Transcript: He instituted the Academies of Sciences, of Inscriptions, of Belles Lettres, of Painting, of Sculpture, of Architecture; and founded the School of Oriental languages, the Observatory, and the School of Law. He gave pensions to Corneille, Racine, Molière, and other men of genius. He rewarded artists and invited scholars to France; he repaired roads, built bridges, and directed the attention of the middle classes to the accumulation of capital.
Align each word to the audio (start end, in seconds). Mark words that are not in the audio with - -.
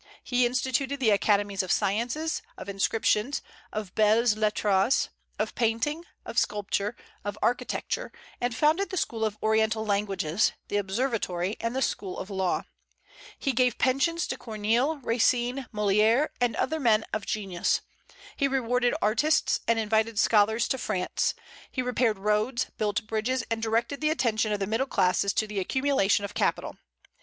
He 0.23 0.47
instituted 0.47 0.99
the 0.99 1.11
Academies 1.11 1.61
of 1.61 1.71
Sciences, 1.71 2.41
of 2.57 2.67
Inscriptions, 2.67 3.43
of 3.71 3.93
Belles 3.93 4.35
Lettres, 4.35 5.09
of 5.37 5.53
Painting, 5.53 6.05
of 6.25 6.39
Sculpture, 6.39 6.95
of 7.23 7.37
Architecture; 7.43 8.11
and 8.41 8.55
founded 8.55 8.89
the 8.89 8.97
School 8.97 9.23
of 9.23 9.37
Oriental 9.43 9.85
languages, 9.85 10.53
the 10.69 10.77
Observatory, 10.77 11.55
and 11.61 11.75
the 11.75 11.83
School 11.83 12.17
of 12.17 12.31
Law. 12.31 12.63
He 13.37 13.51
gave 13.53 13.77
pensions 13.77 14.25
to 14.25 14.39
Corneille, 14.39 14.97
Racine, 15.03 15.67
Molière, 15.71 16.29
and 16.41 16.55
other 16.55 16.79
men 16.79 17.05
of 17.13 17.27
genius. 17.27 17.81
He 18.35 18.47
rewarded 18.47 18.95
artists 19.03 19.59
and 19.67 19.77
invited 19.77 20.17
scholars 20.17 20.67
to 20.69 20.79
France; 20.79 21.35
he 21.71 21.83
repaired 21.83 22.17
roads, 22.17 22.65
built 22.79 23.05
bridges, 23.05 23.43
and 23.51 23.61
directed 23.61 24.01
the 24.01 24.09
attention 24.09 24.51
of 24.51 24.59
the 24.59 24.65
middle 24.65 24.87
classes 24.87 25.31
to 25.33 25.45
the 25.45 25.59
accumulation 25.59 26.25
of 26.25 26.33
capital. 26.33 26.75